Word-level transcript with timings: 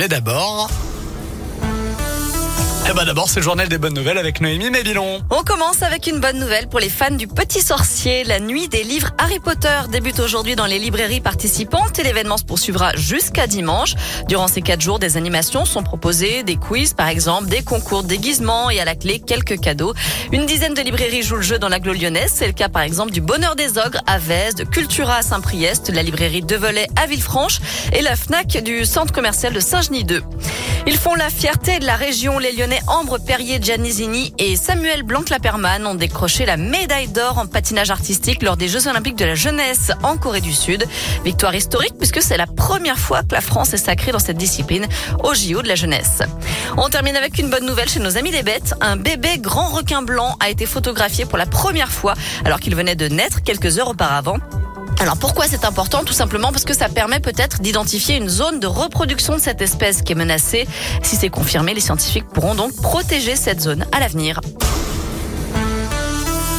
Mais 0.00 0.08
d'abord... 0.08 0.89
Eh 2.90 2.92
ben 2.92 3.04
d'abord, 3.04 3.28
c'est 3.28 3.40
journal 3.40 3.68
des 3.68 3.78
bonnes 3.78 3.94
nouvelles 3.94 4.18
avec 4.18 4.40
Noémie 4.40 4.68
Mébilon. 4.68 5.22
On 5.30 5.44
commence 5.44 5.84
avec 5.84 6.08
une 6.08 6.18
bonne 6.18 6.40
nouvelle 6.40 6.66
pour 6.66 6.80
les 6.80 6.88
fans 6.88 7.12
du 7.12 7.28
Petit 7.28 7.60
Sorcier. 7.60 8.24
La 8.24 8.40
nuit 8.40 8.66
des 8.66 8.82
livres 8.82 9.10
Harry 9.16 9.38
Potter 9.38 9.78
débute 9.92 10.18
aujourd'hui 10.18 10.56
dans 10.56 10.66
les 10.66 10.80
librairies 10.80 11.20
participantes 11.20 12.00
et 12.00 12.02
l'événement 12.02 12.36
se 12.36 12.42
poursuivra 12.42 12.96
jusqu'à 12.96 13.46
dimanche. 13.46 13.94
Durant 14.26 14.48
ces 14.48 14.60
quatre 14.60 14.80
jours, 14.80 14.98
des 14.98 15.16
animations 15.16 15.64
sont 15.64 15.84
proposées, 15.84 16.42
des 16.42 16.56
quiz 16.56 16.92
par 16.94 17.06
exemple, 17.06 17.48
des 17.48 17.62
concours 17.62 18.02
de 18.02 18.08
déguisement 18.08 18.70
et 18.70 18.80
à 18.80 18.84
la 18.84 18.96
clé 18.96 19.20
quelques 19.20 19.60
cadeaux. 19.60 19.94
Une 20.32 20.44
dizaine 20.44 20.74
de 20.74 20.82
librairies 20.82 21.22
jouent 21.22 21.36
le 21.36 21.42
jeu 21.42 21.60
dans 21.60 21.68
l'agglo 21.68 21.92
lyonnaise. 21.92 22.32
C'est 22.34 22.48
le 22.48 22.52
cas 22.52 22.68
par 22.68 22.82
exemple 22.82 23.12
du 23.12 23.20
Bonheur 23.20 23.54
des 23.54 23.78
Ogres 23.78 24.02
à 24.08 24.18
Vez, 24.18 24.52
de 24.56 24.64
Cultura 24.64 25.18
à 25.18 25.22
Saint-Priest, 25.22 25.92
la 25.94 26.02
librairie 26.02 26.42
Develay 26.42 26.88
à 26.96 27.06
Villefranche 27.06 27.60
et 27.92 28.02
la 28.02 28.16
FNAC 28.16 28.64
du 28.64 28.84
centre 28.84 29.12
commercial 29.12 29.52
de 29.52 29.60
Saint-Genis 29.60 30.02
2. 30.02 30.24
Ils 30.88 30.96
font 30.96 31.14
la 31.14 31.30
fierté 31.30 31.78
de 31.78 31.86
la 31.86 31.94
région. 31.94 32.38
Les 32.40 32.52
Lyonnais 32.52 32.79
Ambre 32.86 33.18
Perrier 33.18 33.58
Giannisini 33.60 34.32
et 34.38 34.56
Samuel 34.56 35.02
Blanc-Claperman 35.02 35.86
ont 35.86 35.94
décroché 35.94 36.46
la 36.46 36.56
médaille 36.56 37.08
d'or 37.08 37.38
en 37.38 37.46
patinage 37.46 37.90
artistique 37.90 38.42
lors 38.42 38.56
des 38.56 38.68
Jeux 38.68 38.88
Olympiques 38.88 39.16
de 39.16 39.24
la 39.24 39.34
jeunesse 39.34 39.92
en 40.02 40.16
Corée 40.16 40.40
du 40.40 40.52
Sud. 40.52 40.84
Victoire 41.24 41.54
historique 41.54 41.94
puisque 41.98 42.22
c'est 42.22 42.36
la 42.36 42.46
première 42.46 42.98
fois 42.98 43.22
que 43.22 43.34
la 43.34 43.40
France 43.40 43.74
est 43.74 43.78
sacrée 43.78 44.12
dans 44.12 44.18
cette 44.18 44.36
discipline 44.36 44.86
au 45.22 45.34
JO 45.34 45.62
de 45.62 45.68
la 45.68 45.74
jeunesse. 45.74 46.20
On 46.76 46.88
termine 46.88 47.16
avec 47.16 47.38
une 47.38 47.50
bonne 47.50 47.66
nouvelle 47.66 47.88
chez 47.88 48.00
nos 48.00 48.16
amis 48.16 48.30
des 48.30 48.42
bêtes. 48.42 48.74
Un 48.80 48.96
bébé 48.96 49.38
grand 49.38 49.68
requin 49.68 50.02
blanc 50.02 50.36
a 50.40 50.50
été 50.50 50.66
photographié 50.66 51.24
pour 51.24 51.38
la 51.38 51.46
première 51.46 51.90
fois 51.90 52.14
alors 52.44 52.60
qu'il 52.60 52.74
venait 52.74 52.96
de 52.96 53.08
naître 53.08 53.42
quelques 53.42 53.78
heures 53.78 53.88
auparavant. 53.88 54.38
Alors 55.00 55.16
pourquoi 55.16 55.46
c'est 55.46 55.64
important 55.64 56.04
Tout 56.04 56.12
simplement 56.12 56.52
parce 56.52 56.66
que 56.66 56.74
ça 56.74 56.90
permet 56.90 57.20
peut-être 57.20 57.62
d'identifier 57.62 58.18
une 58.18 58.28
zone 58.28 58.60
de 58.60 58.66
reproduction 58.66 59.34
de 59.34 59.40
cette 59.40 59.62
espèce 59.62 60.02
qui 60.02 60.12
est 60.12 60.14
menacée. 60.14 60.68
Si 61.02 61.16
c'est 61.16 61.30
confirmé, 61.30 61.72
les 61.72 61.80
scientifiques 61.80 62.28
pourront 62.28 62.54
donc 62.54 62.76
protéger 62.76 63.34
cette 63.34 63.62
zone 63.62 63.86
à 63.92 64.00
l'avenir. 64.00 64.40